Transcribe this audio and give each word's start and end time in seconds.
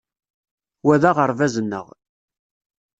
Wa 0.85 0.95
d 1.01 1.03
aɣerbaz-nneɣ. 1.09 1.85